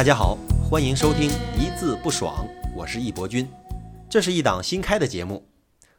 [0.00, 3.46] 大家好，欢迎收听一字不爽，我是易博君。
[4.08, 5.46] 这是一档新开的节目，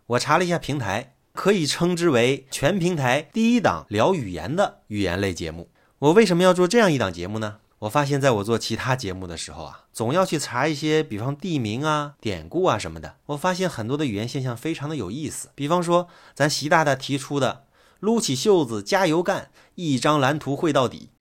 [0.07, 5.69] 我查了一下平台，可以称之为全平台第一档聊语言的语言类节目。
[5.99, 7.57] 我为什么要做这样一档节目呢？
[7.77, 13.17] 我发现，在我做其他节目的时候啊，总要去查一些，比方地名啊、典故啊什么的。
[13.27, 15.49] 我发现很多的语言现象非常的有意思。
[15.53, 17.65] 比方说，咱习大大提出的
[18.01, 21.11] “撸起袖子加油干，一张蓝图绘到底”，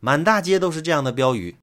[0.00, 1.58] 满大街都是这样的标语。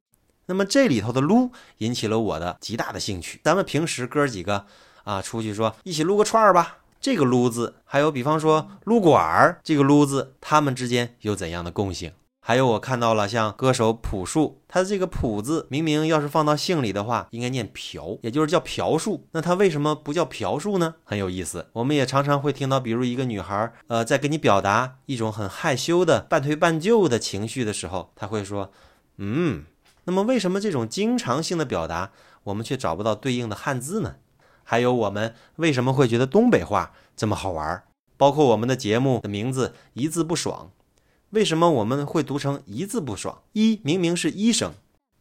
[0.52, 3.40] 那么这里头的撸引起了我的极大的兴趣。
[3.42, 4.66] 咱们平时哥儿几个
[5.06, 12.12] 啊出去说一起撸个串儿吧，这个撸字，还有比方说撸管儿这个撸字，他们之间有怎样的共性？
[12.42, 19.28] 还有我看到了像歌手朴树，他的这个朴字明明要是放到姓里的话，应该念朴，也就是叫朴树。
[19.32, 20.96] 那他为什么不叫朴树呢？
[21.06, 21.68] 很有意思。
[21.72, 28.72] 我们也常常会听到，比如一个女孩儿，呃，在跟你表达一种很害羞的半推半就的情绪的时候，他会说，
[29.16, 29.64] 嗯。
[30.12, 32.12] 那么，为什么这种经常性的表达，
[32.44, 34.18] 我们却找不到对应的汉字呢？
[34.62, 37.84] 还有，我们为什么会觉得东北话这么好玩？
[38.18, 40.72] 包括我们的节目的名字“一字不爽”，
[41.32, 43.44] 为什么我们会读成“一字不爽”？
[43.54, 44.74] 一明明是一声，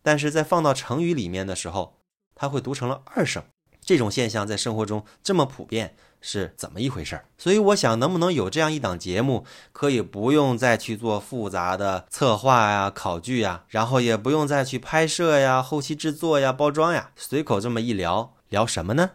[0.03, 1.95] 但是在放到成语里面的时候，
[2.35, 3.45] 它会读成了二声。
[3.81, 5.95] 这种现象在生活中这么普遍。
[6.21, 7.25] 是怎么一回事儿？
[7.39, 19.11] 所以我想，能不能有这样一档节目，可以不用再去做复杂的策划呀、考据呀，然后也不用再去拍摄呀、后期制作呀、包装呀，随口这么一聊聊什么呢？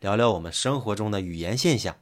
[0.00, 1.94] 聊聊我们生活中的语言现象。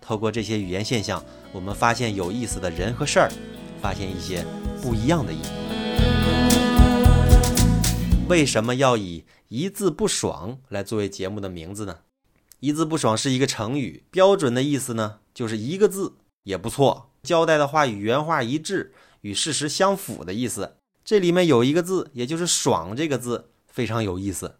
[0.00, 3.30] 透过这些语言现象，我们发现有意思的人和事儿，
[3.80, 4.44] 发现一些
[4.82, 5.42] 不一样的意义。
[8.28, 11.96] 为什么要以一字不爽来作为节目的名字呢？
[12.60, 20.74] 一字不爽是一个成语，标准的意思呢，就是一个字也不错，交代的话与原话一致，与事实相符的意思。
[21.04, 24.56] 这里面有一个字，也就是“爽”这个字，非常有意思。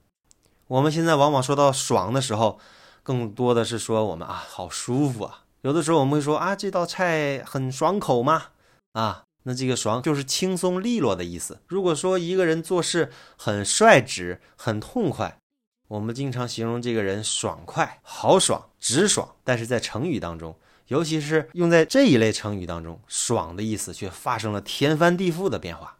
[0.68, 2.60] 我们现在往往说到“爽”的时候，
[3.02, 5.44] 更多的是说我们啊，好舒服啊。
[5.62, 8.44] 有的时候我们会说啊，这道菜很爽口吗？
[8.92, 11.58] 啊，那这个“爽”就是轻松利落的意思。
[11.66, 15.38] 如果说一个人做事很率直、很痛快。
[15.88, 20.54] 我们经常形容这个人爽快、豪爽、直爽，但是在成语当中，
[20.88, 25.96] 尤其是用在这一类成语当中，“爽”的意思却发生了天翻地覆的变化。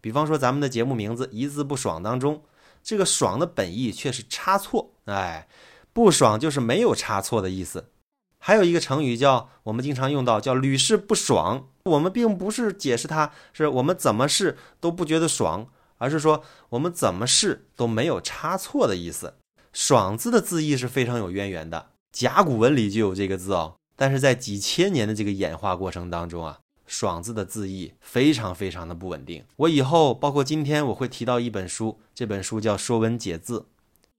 [0.00, 2.42] 比方说，咱们的节目名字“一字不爽”当中，
[2.82, 5.46] 这个“爽”的本意却是差错，哎，
[5.92, 7.90] 不爽就是没有差错的意思。
[8.38, 11.68] 还有一个成语叫我们经常用到，叫屡试不爽。
[11.84, 15.68] 我们并不是解释它是我们怎么试都不觉得爽。
[16.00, 19.34] 而是说我们怎么试都没有差错的意思。
[19.72, 23.76] 爽字的字义是非常有渊源的，甲骨文里就有这个字哦。
[23.94, 29.44] 但是在几千年的这个演化过程当中啊，爽字的字义非常非常的不稳定。
[29.56, 33.60] 我以后包括今天我会提到一本书，这本书叫《说文解字》。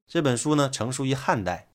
[0.07, 1.69] 这本书呢成书于汉代，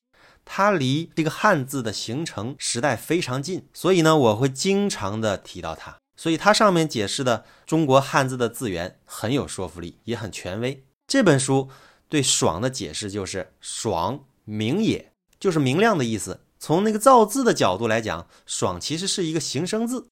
[0.45, 5.97] 它离这个汉字的形成时代非常近，所以呢我会经常的提到它。
[6.17, 10.83] 所以它上面解释的中国汉字的字源很有说服力，也很权威。
[11.07, 11.69] 这本书
[12.09, 16.41] 对“爽”的解释就是“爽明也”，就是明亮的意思。
[16.59, 20.07] 从那个造字的角度来讲，“爽”其实是一个形声字，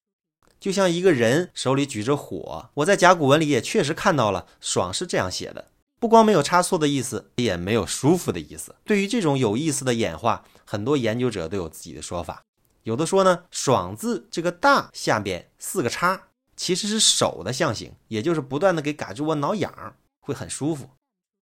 [0.60, 2.70] 就像一个人手里举着火。
[2.74, 8.76] 我在甲骨文里也确实看到了“爽”是这样写的，不光没有差错的意思，也没有舒服的意思。
[8.84, 12.42] 对于这种有意思的演化，很多研究者都有自己的说法。
[12.86, 20.90] 有的说呢，爽字这个大下边四个叉，其实是手的象形，也就是不断的给嘎吱窝挠痒，会很舒服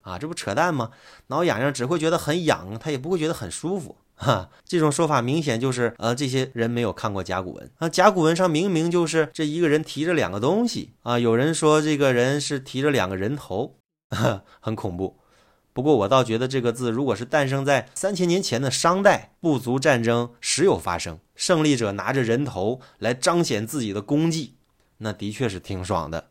[0.00, 0.92] 啊，这不扯淡吗？
[1.26, 4.48] 挠痒痒只会觉得很痒，他也不会觉得很舒服哈。
[4.64, 7.90] 这种说法明显就是呃，这些人没有看过甲骨文啊。
[7.90, 13.76] 甲骨文上明明就是这一个人提着两个东西啊，有人说这个人是提着两个人头，
[14.60, 15.18] 很恐怖。
[15.74, 24.54] 不过我倒觉得这个字，如果是诞生在三千年前的商代，部族战争时有发生，胜利者拿着人头来彰显自己的功绩，
[24.98, 26.28] 那的确是挺爽的。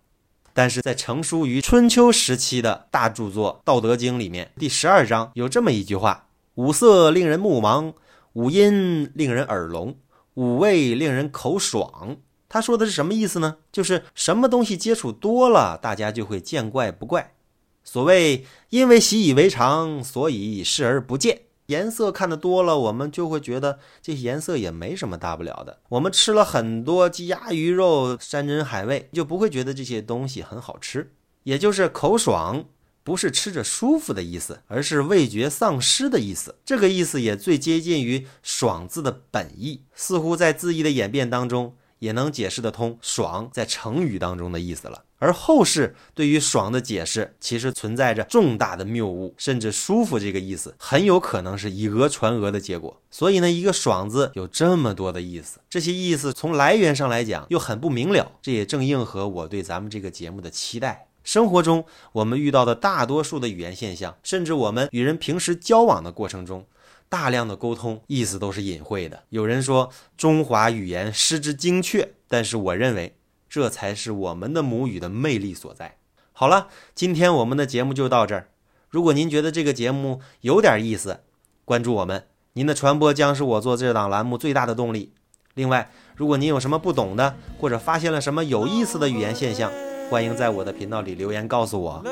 [0.53, 7.95] 但是在成书于春秋时期的大著作《道德经》里面，第十二章有这么一句话：“五色令人目盲，
[8.31, 9.97] 五音令人耳聋，
[10.35, 12.15] 五味令人口爽。”
[12.47, 13.57] 他说的是什么意思呢？
[13.73, 17.33] 就是什么东西接触多了，大家就会见怪不怪。
[17.83, 21.41] 所谓因为习以为常，所以视而不见。
[21.67, 25.79] 颜色看得多了，我们就会觉得这颜色也没什么大不了的。
[25.89, 31.13] 我们吃了很多鸡鸭鱼肉、山珍海味，就不会觉得这些东西很好吃。
[31.43, 32.65] 也就是口爽，
[33.01, 36.55] 不是吃着舒服的意思，而是味觉丧失的意思。
[36.65, 45.03] 这个意思也最接近于“爽”字的本意，似乎在字义的演变当中，也能解释得通“爽”在成语当中的意思了。
[45.19, 52.99] 而后世对于“爽”的解释，其实存在着重大的谬误，甚至“舒服”这个意思很有可能是以讹传讹的结果。
[53.09, 61.07] 所以呢，一个“爽”字有这么多的意思，这些意思从来源上来讲又很不明了，这也正应和我对咱们这个节目的期待。
[61.23, 66.65] 生活中我们遇到的大多数的语言现象，甚至我们与人平时交往的过程中，
[67.13, 69.21] 大量的沟通意思都是隐晦的。
[69.29, 73.15] 有人说中华语言失之精确，但是我认为。
[73.47, 75.97] 这才是我们的母语的魅力所在。
[76.31, 78.47] 好了，今天我们的节目就到这儿。
[78.89, 81.19] 如果您觉得这个节目有点意思，
[81.63, 85.13] 关注我们，您的传播将是我做这档栏目最大的动力。
[85.53, 89.71] 另外，如果您有什么不懂的，或者发现了什么有意思的语言现象，
[90.09, 92.03] 欢迎在我的频道里留言告诉我。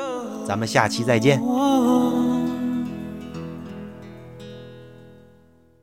[0.46, 1.42] 咱们下期再见。